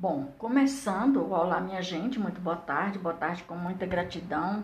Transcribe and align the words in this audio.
Bom, 0.00 0.32
começando, 0.38 1.28
olá 1.28 1.60
minha 1.60 1.82
gente, 1.82 2.20
muito 2.20 2.40
boa 2.40 2.54
tarde, 2.54 3.00
boa 3.00 3.16
tarde 3.16 3.42
com 3.42 3.56
muita 3.56 3.84
gratidão 3.84 4.62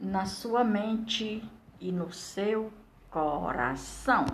na 0.00 0.26
sua 0.26 0.62
mente 0.62 1.42
e 1.80 1.90
no 1.90 2.12
seu 2.12 2.72
coração. 3.10 4.24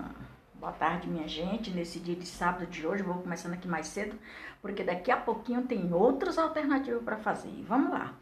Boa 0.56 0.72
tarde, 0.72 1.08
minha 1.08 1.26
gente, 1.26 1.70
nesse 1.70 1.98
dia 1.98 2.14
de 2.14 2.26
sábado 2.26 2.66
de 2.66 2.86
hoje, 2.86 3.02
vou 3.02 3.14
começando 3.14 3.54
aqui 3.54 3.66
mais 3.66 3.86
cedo, 3.86 4.18
porque 4.60 4.84
daqui 4.84 5.10
a 5.10 5.16
pouquinho 5.16 5.66
tem 5.66 5.90
outras 5.94 6.36
alternativas 6.36 7.02
para 7.02 7.16
fazer. 7.16 7.64
Vamos 7.66 7.92
lá. 7.92 8.12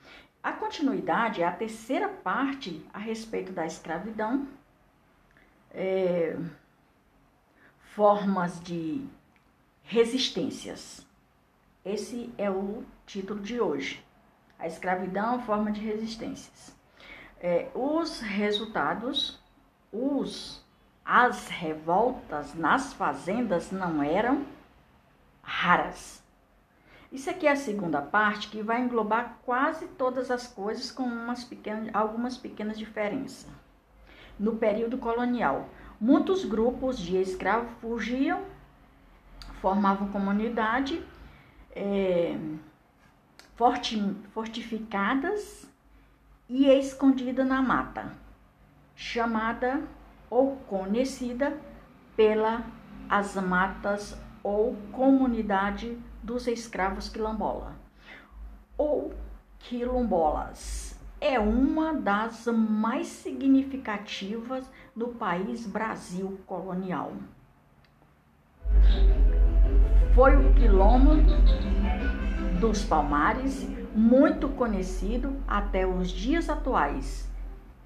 A 0.41 0.53
continuidade 0.53 1.43
é 1.43 1.45
a 1.45 1.51
terceira 1.51 2.09
parte 2.09 2.87
a 2.95 2.99
respeito 3.01 3.51
da 3.51 3.67
escravidão, 3.67 4.47
é, 5.73 6.39
formas 7.81 8.63
de 8.63 9.05
resistências. 9.83 11.04
Esse 11.85 12.33
é 12.39 12.51
o 12.51 12.83
título 13.05 13.41
de 13.41 13.61
hoje. 13.61 14.03
A 14.59 14.67
escravidão, 14.67 15.43
forma 15.43 15.71
de 15.71 15.83
resistências. 15.83 16.75
É, 17.39 17.69
os 17.75 18.21
resultados, 18.21 19.39
os, 19.93 20.65
as 21.05 21.49
revoltas 21.49 22.55
nas 22.55 22.95
fazendas 22.95 23.71
não 23.71 24.03
eram 24.03 24.47
raras. 25.43 26.25
Isso 27.13 27.29
aqui 27.29 27.47
é 27.47 27.53
a 27.53 27.57
segunda 27.57 28.01
parte 28.01 28.49
que 28.49 28.63
vai 28.63 28.81
englobar 28.81 29.37
quase 29.45 29.87
todas 29.89 30.31
as 30.31 30.47
coisas 30.47 30.91
com 30.91 31.07
pequenas, 31.45 31.95
algumas 31.95 32.39
pequenas 32.39 32.79
diferenças. 32.79 33.47
No 34.39 34.57
período 34.57 34.97
colonial, 34.97 35.69
muitos 36.01 36.47
grupos 36.47 36.99
de 36.99 37.19
escravos 37.19 37.71
fugiam, 37.83 38.43
formavam 39.61 40.09
comunidade 40.09 41.05
é, 41.75 42.39
forti, 43.57 44.17
fortificadas 44.33 45.67
e 46.49 46.67
escondida 46.67 47.45
na 47.45 47.61
mata, 47.61 48.13
chamada 48.95 49.83
ou 50.31 50.57
conhecida 50.69 51.59
pela 52.17 52.65
as 53.09 53.35
matas 53.37 54.17
ou 54.43 54.77
comunidade 54.93 55.99
dos 56.23 56.47
escravos 56.47 57.09
quilombola 57.09 57.77
ou 58.79 59.13
quilombolas. 59.59 60.99
É 61.21 61.39
uma 61.39 61.95
das 61.95 62.47
mais 62.47 63.07
significativas 63.07 64.71
do 64.95 65.09
país 65.09 65.67
Brasil 65.67 66.39
colonial 66.47 67.13
foi 70.15 70.37
o 70.37 70.55
quilombo 70.55 71.17
dos 72.61 72.85
Palmares, 72.85 73.67
muito 73.93 74.49
conhecido 74.51 75.43
até 75.47 75.85
os 75.85 76.09
dias 76.09 76.49
atuais. 76.49 77.29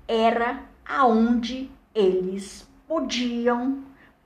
Era 0.07 0.63
aonde 0.87 1.71
eles 1.95 2.69
podiam 2.87 3.83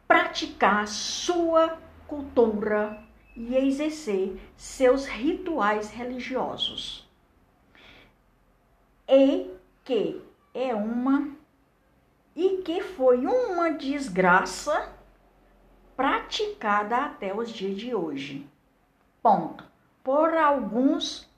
praticar 0.08 0.88
sua 0.88 1.78
cultura 2.08 2.98
e 3.36 3.54
exercer 3.54 4.36
seus 4.56 5.06
rituais 5.06 5.90
religiosos. 5.90 7.08
E 9.08 9.48
que 9.84 10.20
é 10.52 10.74
uma 10.74 11.30
e 12.34 12.62
que 12.64 12.82
foi 12.82 13.26
uma 13.26 13.70
desgraça 13.70 14.90
praticada 16.02 16.96
até 16.96 17.32
os 17.32 17.48
dias 17.48 17.76
de 17.76 17.94
hoje. 17.94 18.44
Ponto. 19.22 19.64
Por 20.02 20.36
alguns, 20.36 21.30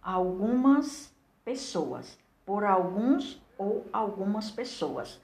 algumas 0.00 1.12
pessoas. 1.44 2.16
Por 2.46 2.62
alguns 2.62 3.42
ou 3.58 3.84
algumas 3.92 4.48
pessoas. 4.48 5.20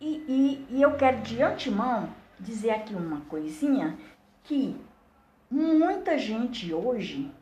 E, 0.00 0.24
e, 0.28 0.76
e 0.76 0.80
eu 0.80 0.96
quero 0.96 1.22
de 1.22 1.42
antemão 1.42 2.08
dizer 2.38 2.70
aqui 2.70 2.94
uma 2.94 3.22
coisinha 3.22 3.98
que 4.44 4.80
muita 5.50 6.16
gente 6.16 6.72
hoje 6.72 7.32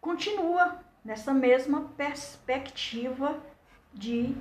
continua 0.00 0.80
nessa 1.04 1.32
mesma 1.32 1.82
perspectiva 1.96 3.38
de 3.94 4.34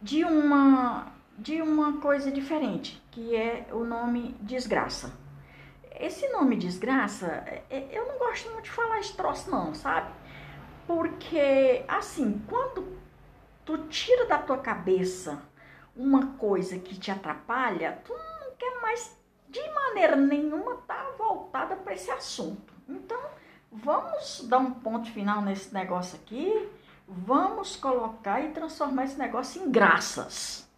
de 0.00 0.24
uma 0.24 1.12
de 1.38 1.60
uma 1.60 2.00
coisa 2.00 2.30
diferente, 2.30 3.02
que 3.10 3.36
é 3.36 3.66
o 3.70 3.84
nome 3.84 4.34
desgraça. 4.40 5.12
Esse 5.98 6.28
nome 6.28 6.56
desgraça, 6.56 7.26
é, 7.26 7.62
é, 7.68 7.88
eu 7.92 8.06
não 8.06 8.18
gosto 8.18 8.50
muito 8.52 8.64
de 8.64 8.70
falar 8.70 9.00
esse 9.00 9.14
troço 9.14 9.50
não, 9.50 9.74
sabe? 9.74 10.10
Porque 10.86 11.84
assim, 11.86 12.42
quando 12.48 12.96
tu 13.64 13.76
tira 13.88 14.26
da 14.26 14.38
tua 14.38 14.58
cabeça 14.58 15.42
uma 15.94 16.28
coisa 16.38 16.78
que 16.78 16.98
te 16.98 17.10
atrapalha, 17.10 18.00
tu 18.04 18.12
não 18.12 18.54
quer 18.56 18.80
mais 18.80 19.14
de 19.48 19.60
maneira 19.70 20.16
nenhuma 20.16 20.74
estar 20.74 21.04
tá 21.04 21.10
voltada 21.18 21.76
para 21.76 21.94
esse 21.94 22.10
assunto. 22.10 22.72
Então, 22.88 23.20
vamos 23.70 24.46
dar 24.48 24.58
um 24.58 24.72
ponto 24.72 25.10
final 25.10 25.42
nesse 25.42 25.72
negócio 25.72 26.18
aqui 26.18 26.70
vamos 27.08 27.76
colocar 27.76 28.40
e 28.40 28.50
transformar 28.50 29.04
esse 29.04 29.18
negócio 29.18 29.62
em 29.62 29.70
graças. 29.70 30.68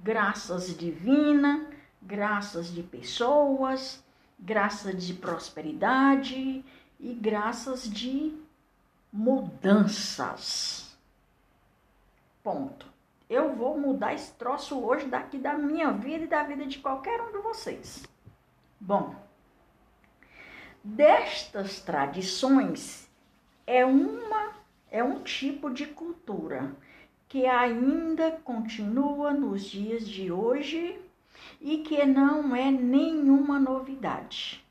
Graças 0.00 0.76
divina, 0.76 1.66
graças 2.00 2.72
de 2.72 2.82
pessoas, 2.82 4.02
graças 4.38 5.04
de 5.04 5.14
prosperidade 5.14 6.64
e 7.00 7.14
graças 7.14 7.88
de 7.88 8.34
mudanças. 9.12 10.96
Ponto. 12.42 12.92
Eu 13.28 13.54
vou 13.54 13.78
mudar 13.80 14.12
esse 14.12 14.32
troço 14.32 14.78
hoje 14.78 15.06
daqui 15.06 15.38
da 15.38 15.54
minha 15.54 15.90
vida 15.92 16.24
e 16.24 16.28
da 16.28 16.42
vida 16.42 16.66
de 16.66 16.78
qualquer 16.78 17.20
um 17.22 17.32
de 17.32 17.38
vocês. 17.38 18.04
Bom, 18.78 19.14
destas 20.82 21.80
tradições 21.80 23.10
é 23.66 23.84
uma 23.84 24.43
é 24.94 25.02
um 25.02 25.24
tipo 25.24 25.70
de 25.70 25.86
cultura 25.86 26.72
que 27.26 27.46
ainda 27.46 28.30
continua 28.44 29.32
nos 29.32 29.64
dias 29.64 30.06
de 30.06 30.30
hoje 30.30 30.96
e 31.60 31.78
que 31.78 32.06
não 32.06 32.54
é 32.54 32.70
nenhuma 32.70 33.58
novidade, 33.58 34.64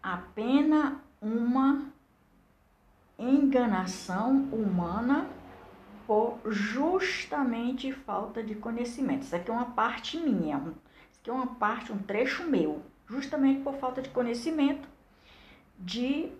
apenas 0.00 0.96
uma 1.20 1.86
enganação 3.18 4.48
humana 4.52 5.28
por 6.06 6.38
justamente 6.46 7.90
falta 7.90 8.40
de 8.40 8.54
conhecimento. 8.54 9.22
Isso 9.22 9.34
aqui 9.34 9.50
é 9.50 9.52
uma 9.52 9.72
parte 9.72 10.16
minha, 10.16 10.58
isso 11.10 11.20
aqui 11.20 11.30
é 11.30 11.32
uma 11.32 11.56
parte, 11.56 11.92
um 11.92 11.98
trecho 11.98 12.44
meu, 12.44 12.84
justamente 13.08 13.64
por 13.64 13.74
falta 13.78 14.00
de 14.00 14.10
conhecimento, 14.10 14.88
de 15.76 16.30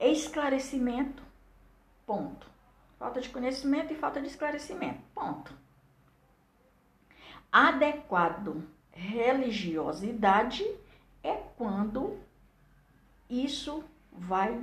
esclarecimento 0.00 1.29
Ponto. 2.10 2.44
Falta 2.98 3.20
de 3.20 3.28
conhecimento 3.28 3.92
e 3.92 3.96
falta 3.96 4.20
de 4.20 4.26
esclarecimento. 4.26 5.00
Ponto. 5.14 5.54
Adequado 7.52 8.64
religiosidade 8.90 10.64
é 11.22 11.36
quando 11.56 12.18
isso 13.28 13.84
vai 14.10 14.60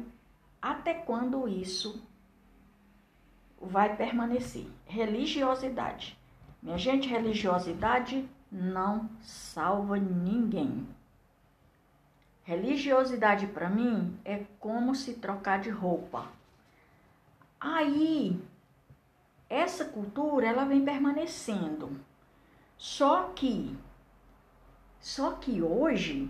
até 0.62 0.94
quando 0.94 1.48
isso 1.48 2.06
vai 3.62 3.96
permanecer. 3.96 4.68
Religiosidade. 4.86 6.20
Minha 6.62 6.78
gente, 6.78 7.08
religiosidade 7.08 8.30
não 8.52 9.10
salva 9.22 9.98
ninguém. 9.98 10.86
Religiosidade 12.44 13.48
para 13.48 13.70
mim 13.70 14.20
é 14.26 14.44
como 14.60 14.94
se 14.94 15.14
trocar 15.14 15.62
de 15.62 15.70
roupa. 15.70 16.36
Aí, 17.60 18.40
essa 19.50 19.86
cultura, 19.86 20.48
ela 20.48 20.66
vem 20.66 20.86
permanecendo. 20.86 22.00
Só 22.78 23.32
que, 23.36 23.76
só 25.00 25.32
que 25.32 25.62
hoje, 25.62 26.30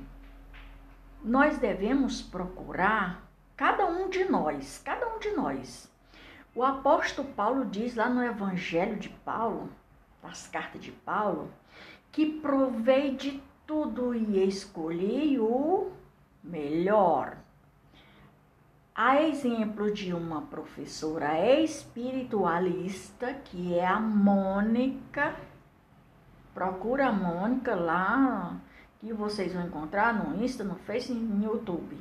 nós 1.21 1.57
devemos 1.57 2.21
procurar, 2.21 3.27
cada 3.55 3.85
um 3.85 4.09
de 4.09 4.23
nós, 4.25 4.81
cada 4.83 5.13
um 5.13 5.19
de 5.19 5.31
nós. 5.31 5.91
O 6.55 6.63
apóstolo 6.63 7.27
Paulo 7.33 7.65
diz 7.65 7.95
lá 7.95 8.09
no 8.09 8.23
Evangelho 8.23 8.97
de 8.97 9.09
Paulo, 9.09 9.69
das 10.23 10.47
cartas 10.47 10.81
de 10.81 10.91
Paulo, 10.91 11.51
que 12.11 12.39
provei 12.39 13.15
de 13.15 13.43
tudo 13.65 14.15
e 14.15 14.47
escolhi 14.47 15.37
o 15.39 15.91
melhor. 16.41 17.37
A 18.99 19.21
exemplo 19.21 19.93
de 19.93 20.11
uma 20.11 20.41
professora 20.41 21.39
espiritualista, 21.61 23.31
que 23.31 23.75
é 23.75 23.85
a 23.85 23.99
Mônica, 23.99 25.35
procura 26.51 27.09
a 27.09 27.11
Mônica 27.11 27.75
lá, 27.75 28.59
que 28.99 29.13
vocês 29.13 29.53
vão 29.53 29.67
encontrar 29.67 30.15
no 30.15 30.43
Insta, 30.43 30.63
no 30.63 30.73
Facebook 30.73 31.23
e 31.23 31.27
no 31.27 31.43
YouTube. 31.43 31.95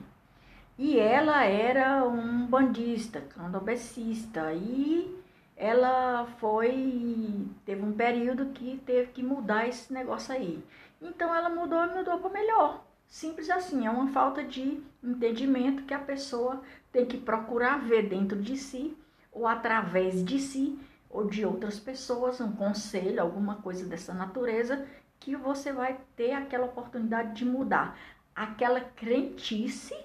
E 0.78 0.98
ela 0.98 1.44
era 1.44 2.02
um 2.02 2.46
bandista, 2.46 3.20
candobecista, 3.20 4.54
e 4.54 5.22
ela 5.54 6.24
foi. 6.38 7.46
Teve 7.66 7.82
um 7.82 7.92
período 7.92 8.54
que 8.54 8.80
teve 8.86 9.12
que 9.12 9.22
mudar 9.22 9.68
esse 9.68 9.92
negócio 9.92 10.34
aí. 10.34 10.64
Então 11.02 11.34
ela 11.34 11.50
mudou 11.50 11.84
e 11.84 11.94
mudou 11.94 12.18
para 12.20 12.30
melhor. 12.30 12.85
Simples 13.08 13.48
assim, 13.50 13.86
é 13.86 13.90
uma 13.90 14.08
falta 14.08 14.42
de 14.42 14.82
entendimento 15.02 15.84
que 15.84 15.94
a 15.94 15.98
pessoa 15.98 16.62
tem 16.92 17.06
que 17.06 17.16
procurar 17.16 17.78
ver 17.78 18.08
dentro 18.08 18.40
de 18.40 18.56
si 18.56 18.96
ou 19.32 19.46
através 19.46 20.24
de 20.24 20.38
si 20.38 20.78
ou 21.08 21.26
de 21.26 21.44
outras 21.46 21.78
pessoas, 21.78 22.40
um 22.40 22.52
conselho, 22.52 23.22
alguma 23.22 23.56
coisa 23.56 23.86
dessa 23.86 24.12
natureza, 24.12 24.86
que 25.18 25.34
você 25.34 25.72
vai 25.72 25.98
ter 26.14 26.32
aquela 26.32 26.66
oportunidade 26.66 27.34
de 27.34 27.44
mudar 27.44 27.98
aquela 28.34 28.80
crentice 28.80 29.96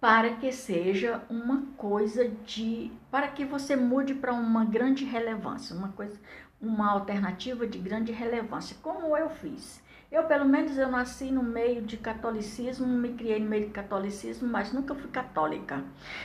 para 0.00 0.36
que 0.36 0.50
seja 0.50 1.22
uma 1.28 1.62
coisa 1.76 2.28
de 2.28 2.90
para 3.10 3.28
que 3.28 3.44
você 3.44 3.76
mude 3.76 4.14
para 4.14 4.32
uma 4.32 4.64
grande 4.64 5.04
relevância, 5.04 5.76
uma 5.76 5.90
coisa, 5.90 6.18
uma 6.60 6.90
alternativa 6.90 7.66
de 7.66 7.78
grande 7.78 8.12
relevância, 8.12 8.76
como 8.82 9.16
eu 9.16 9.28
fiz. 9.28 9.82
Eu, 10.14 10.22
pelo 10.22 10.44
menos, 10.44 10.78
eu 10.78 10.88
nasci 10.88 11.32
no 11.32 11.42
meio 11.42 11.82
de 11.82 11.96
catolicismo, 11.96 12.86
me 12.86 13.14
criei 13.14 13.40
no 13.40 13.50
meio 13.50 13.64
de 13.66 13.72
catolicismo, 13.72 14.48
mas 14.48 14.72
nunca 14.72 14.94
fui 14.94 15.10
católica. 15.10 15.82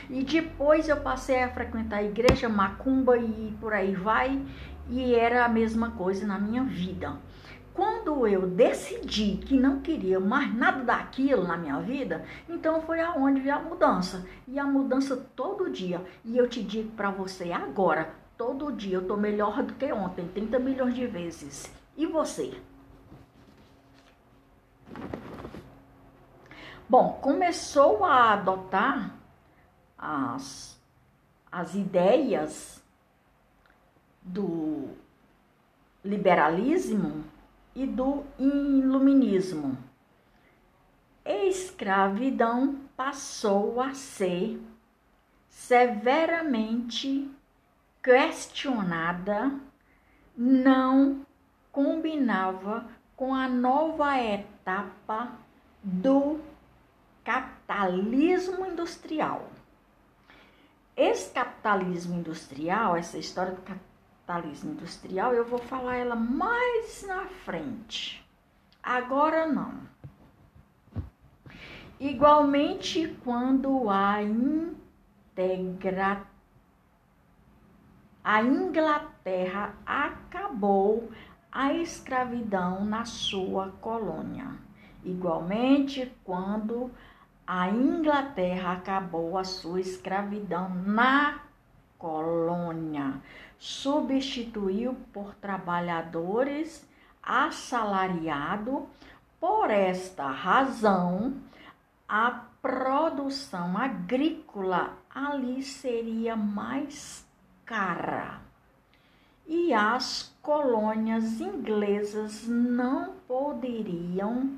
E 0.08 0.22
depois 0.22 0.88
eu 0.88 0.98
passei 0.98 1.42
a 1.42 1.48
frequentar 1.48 1.96
a 1.96 2.04
igreja 2.04 2.48
macumba 2.48 3.18
e 3.18 3.52
por 3.60 3.72
aí 3.72 3.92
vai, 3.92 4.40
e 4.88 5.12
era 5.12 5.44
a 5.44 5.48
mesma 5.48 5.90
coisa 5.90 6.24
na 6.24 6.38
minha 6.38 6.62
vida. 6.62 7.18
Quando 7.74 8.28
eu 8.28 8.46
decidi 8.46 9.38
que 9.38 9.58
não 9.58 9.80
queria 9.80 10.20
mais 10.20 10.54
nada 10.54 10.84
daquilo 10.84 11.42
na 11.42 11.56
minha 11.56 11.80
vida, 11.80 12.24
então 12.48 12.82
foi 12.82 13.00
aonde 13.00 13.40
veio 13.40 13.56
a 13.56 13.58
mudança. 13.58 14.24
E 14.46 14.56
a 14.56 14.64
mudança 14.64 15.16
todo 15.34 15.68
dia. 15.68 16.00
E 16.24 16.38
eu 16.38 16.48
te 16.48 16.62
digo 16.62 16.92
para 16.92 17.10
você 17.10 17.50
agora, 17.50 18.14
todo 18.38 18.70
dia 18.70 18.98
eu 18.98 19.08
tô 19.08 19.16
melhor 19.16 19.64
do 19.64 19.74
que 19.74 19.92
ontem, 19.92 20.28
30 20.28 20.60
milhões 20.60 20.94
de 20.94 21.08
vezes. 21.08 21.74
E 21.96 22.06
você? 22.06 22.54
Bom, 26.90 27.20
começou 27.22 28.04
a 28.04 28.32
adotar 28.32 29.14
as, 29.96 30.76
as 31.52 31.76
ideias 31.76 32.82
do 34.20 34.88
liberalismo 36.04 37.22
e 37.76 37.86
do 37.86 38.24
iluminismo. 38.36 39.78
Escravidão 41.24 42.80
passou 42.96 43.80
a 43.80 43.94
ser 43.94 44.60
severamente 45.48 47.30
questionada, 48.02 49.60
não 50.36 51.24
combinava 51.70 52.84
com 53.14 53.32
a 53.32 53.48
nova 53.48 54.18
etapa 54.18 55.30
do 55.84 56.40
capitalismo 57.30 58.66
industrial. 58.66 59.48
Esse 60.96 61.32
capitalismo 61.32 62.18
industrial, 62.18 62.96
essa 62.96 63.18
história 63.18 63.52
do 63.52 63.62
capitalismo 63.62 64.72
industrial, 64.72 65.32
eu 65.32 65.44
vou 65.44 65.60
falar 65.60 65.94
ela 65.94 66.16
mais 66.16 67.06
na 67.06 67.26
frente. 67.26 68.28
Agora 68.82 69.46
não. 69.46 69.74
Igualmente, 72.00 73.16
quando 73.22 73.88
a 73.88 74.20
integra 74.24 76.26
a 78.24 78.42
Inglaterra 78.42 79.76
acabou 79.86 81.12
a 81.52 81.72
escravidão 81.74 82.84
na 82.84 83.04
sua 83.04 83.68
colônia. 83.80 84.48
Igualmente, 85.04 86.12
quando 86.24 86.90
a 87.52 87.68
Inglaterra 87.68 88.74
acabou 88.74 89.36
a 89.36 89.42
sua 89.42 89.80
escravidão 89.80 90.68
na 90.86 91.40
colônia, 91.98 93.14
substituiu 93.58 94.96
por 95.12 95.34
trabalhadores 95.34 96.88
assalariado. 97.20 98.86
Por 99.40 99.68
esta 99.68 100.30
razão, 100.30 101.34
a 102.08 102.30
produção 102.62 103.76
agrícola 103.76 104.96
ali 105.12 105.64
seria 105.64 106.36
mais 106.36 107.26
cara 107.66 108.38
e 109.44 109.74
as 109.74 110.32
colônias 110.40 111.40
inglesas 111.40 112.46
não 112.46 113.14
poderiam 113.26 114.52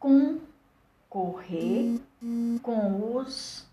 concorrer 0.00 1.99
com 2.62 3.16
os 3.16 3.66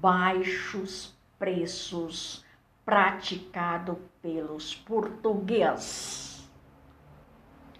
baixos 0.00 1.14
preços 1.38 2.44
praticados 2.84 3.96
pelos 4.20 4.74
portugueses. 4.74 6.48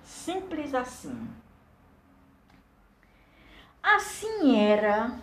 Simples 0.02 0.74
assim. 0.74 1.28
Assim 3.82 4.56
era 4.60 5.18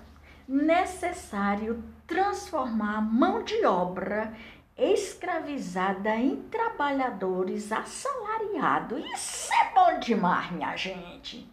necessário 0.47 1.83
transformar 2.07 2.97
a 2.97 3.01
mão 3.01 3.43
de 3.43 3.65
obra 3.65 4.33
escravizada 4.77 6.15
em 6.15 6.41
trabalhadores 6.49 7.71
assalariados. 7.71 9.03
Isso 9.13 9.53
é 9.53 9.73
bom 9.73 9.99
demais, 9.99 10.51
minha 10.51 10.75
gente. 10.75 11.49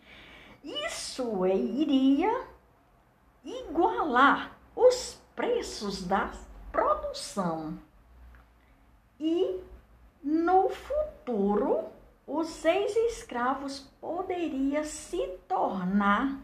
Isso 0.65 1.47
iria 1.47 2.47
igualar 3.45 4.57
os 4.75 5.21
preços 5.35 6.05
da 6.05 6.33
produção. 6.71 7.79
E 9.19 9.61
no 10.23 10.69
futuro, 10.69 11.85
os 12.27 12.65
ex-escravos 12.65 13.81
poderiam 14.01 14.85
se 14.85 15.27
tornar 15.49 16.39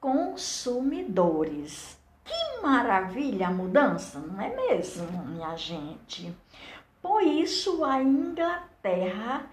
consumidores 0.00 1.98
que 2.24 2.62
maravilha 2.62 3.48
a 3.48 3.50
mudança, 3.50 4.18
não 4.18 4.40
é 4.40 4.54
mesmo, 4.54 5.26
minha 5.26 5.56
gente? 5.56 6.34
Por 7.02 7.22
isso 7.22 7.84
a 7.84 8.02
Inglaterra 8.02 9.46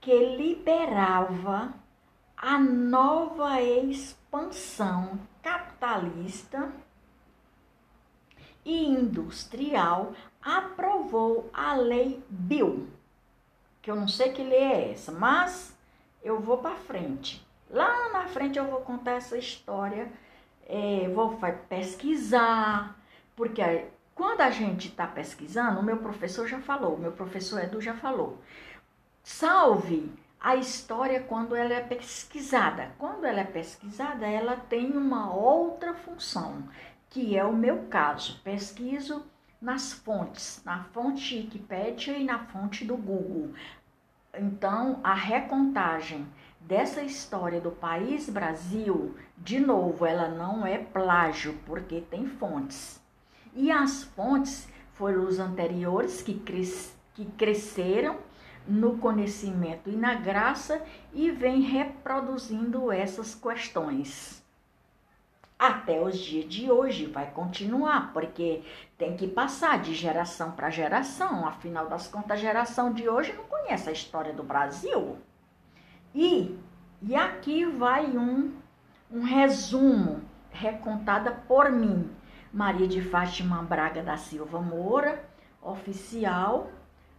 que 0.00 0.36
liberava 0.36 1.72
a 2.40 2.58
nova 2.58 3.60
expansão 3.60 5.20
capitalista 5.42 6.72
e 8.64 8.86
industrial 8.86 10.14
aprovou 10.42 11.50
a 11.52 11.74
lei 11.74 12.24
Bill, 12.28 12.88
que 13.82 13.90
eu 13.90 13.96
não 13.96 14.08
sei 14.08 14.32
que 14.32 14.42
lei 14.42 14.58
é 14.58 14.92
essa, 14.92 15.12
mas 15.12 15.76
eu 16.22 16.40
vou 16.40 16.58
para 16.58 16.76
frente. 16.76 17.46
Lá 17.68 18.08
na 18.10 18.26
frente 18.26 18.58
eu 18.58 18.66
vou 18.66 18.80
contar 18.80 19.12
essa 19.12 19.36
história 19.36 20.10
é, 20.70 21.08
vou 21.08 21.36
pesquisar, 21.68 22.96
porque 23.34 23.86
quando 24.14 24.40
a 24.40 24.50
gente 24.50 24.86
está 24.86 25.04
pesquisando, 25.04 25.80
o 25.80 25.82
meu 25.82 25.96
professor 25.96 26.46
já 26.46 26.60
falou, 26.60 26.96
meu 26.96 27.10
professor 27.10 27.60
Edu 27.60 27.80
já 27.80 27.94
falou, 27.94 28.38
salve 29.24 30.12
a 30.40 30.56
história 30.56 31.20
quando 31.20 31.54
ela 31.54 31.74
é 31.74 31.80
pesquisada. 31.80 32.92
Quando 32.98 33.26
ela 33.26 33.40
é 33.40 33.44
pesquisada, 33.44 34.26
ela 34.26 34.56
tem 34.56 34.96
uma 34.96 35.34
outra 35.34 35.92
função, 35.92 36.64
que 37.10 37.36
é 37.36 37.44
o 37.44 37.52
meu 37.52 37.84
caso. 37.90 38.40
Pesquiso 38.42 39.22
nas 39.60 39.92
fontes, 39.92 40.62
na 40.64 40.84
fonte 40.84 41.36
Wikipedia 41.36 42.16
e 42.16 42.24
na 42.24 42.38
fonte 42.38 42.86
do 42.86 42.96
Google. 42.96 43.52
Então, 44.34 45.00
a 45.04 45.12
recontagem 45.12 46.26
dessa 46.58 47.02
história 47.02 47.60
do 47.60 47.70
país 47.70 48.30
Brasil, 48.30 49.18
de 49.36 49.60
novo, 49.60 50.06
ela 50.06 50.28
não 50.28 50.66
é 50.66 50.78
plágio, 50.78 51.58
porque 51.66 52.00
tem 52.00 52.26
fontes. 52.26 52.98
E 53.52 53.70
as 53.70 54.04
fontes 54.04 54.68
foram 54.94 55.26
os 55.26 55.38
anteriores 55.38 56.22
que, 56.22 56.32
cres 56.32 56.96
que 57.12 57.26
cresceram 57.26 58.29
no 58.66 58.98
conhecimento 58.98 59.88
e 59.90 59.96
na 59.96 60.14
graça 60.14 60.82
e 61.12 61.30
vem 61.30 61.60
reproduzindo 61.60 62.92
essas 62.92 63.34
questões. 63.34 64.40
Até 65.58 66.00
os 66.00 66.18
dias 66.18 66.46
de 66.46 66.70
hoje 66.70 67.04
vai 67.04 67.30
continuar, 67.30 68.14
porque 68.14 68.62
tem 68.96 69.14
que 69.14 69.28
passar 69.28 69.78
de 69.78 69.92
geração 69.94 70.52
para 70.52 70.70
geração. 70.70 71.46
Afinal 71.46 71.86
das 71.86 72.08
contas, 72.08 72.32
a 72.32 72.36
geração 72.36 72.94
de 72.94 73.06
hoje 73.08 73.34
não 73.34 73.44
conhece 73.44 73.90
a 73.90 73.92
história 73.92 74.32
do 74.32 74.42
Brasil. 74.42 75.18
E, 76.14 76.58
e 77.02 77.14
aqui 77.14 77.66
vai 77.66 78.06
um, 78.16 78.54
um 79.10 79.22
resumo 79.22 80.22
recontada 80.50 81.30
por 81.30 81.70
mim, 81.70 82.10
Maria 82.52 82.88
de 82.88 83.02
Fátima 83.02 83.62
Braga 83.62 84.02
da 84.02 84.16
Silva 84.16 84.60
Moura, 84.60 85.22
oficial, 85.62 86.70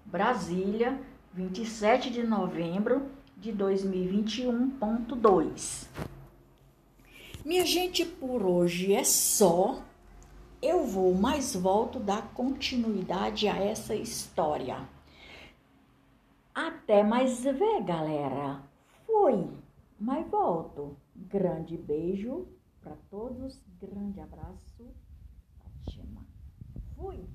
Brasília, 0.04 1.00
27 1.34 2.10
de 2.10 2.24
novembro 2.24 3.10
de 3.38 3.54
2021.2. 3.54 5.88
Minha 7.46 7.66
gente, 7.66 8.06
por 8.06 8.44
hoje 8.44 8.94
é 8.94 9.06
só. 9.06 9.82
Eu 10.62 10.86
vou, 10.86 11.16
mas 11.16 11.56
volto 11.56 12.00
dar 12.00 12.34
continuidade 12.34 13.48
a 13.48 13.56
essa 13.56 13.96
história. 13.96 14.86
Até 16.54 17.02
mais 17.02 17.44
ver, 17.44 17.82
galera. 17.84 18.62
Fui, 19.06 19.48
mas 19.98 20.30
volto. 20.30 20.98
Grande 21.16 21.78
beijo 21.78 22.46
para 22.82 22.98
todos, 23.10 23.58
grande 23.80 24.20
abraço. 24.20 24.92
Fui. 26.96 27.26